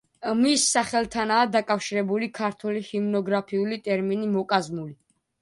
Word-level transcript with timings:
მის 0.37 0.61
სახელთანაა 0.75 1.49
დაკავშირებული 1.55 2.31
ქართული 2.39 2.83
ჰიმნოგრაფიული 2.89 3.79
ტერმინი 3.91 4.33
მოკაზმული. 4.35 4.93